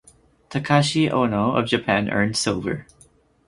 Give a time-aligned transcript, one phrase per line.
[0.49, 2.87] Takashi Ono of Japan earned silver.